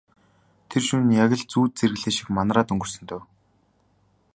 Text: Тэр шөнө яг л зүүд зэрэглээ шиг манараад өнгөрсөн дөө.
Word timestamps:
Тэр 0.69 0.81
шөнө 0.87 1.13
яг 1.23 1.31
л 1.39 1.43
зүүд 1.51 1.71
зэрэглээ 1.79 2.13
шиг 2.15 2.27
манараад 2.37 2.71
өнгөрсөн 2.73 3.03
дөө. 3.07 3.21